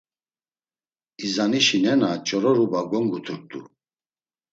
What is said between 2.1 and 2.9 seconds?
Ç̌ororuba